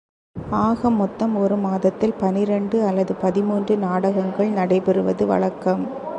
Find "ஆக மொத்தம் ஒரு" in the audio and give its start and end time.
0.59-1.55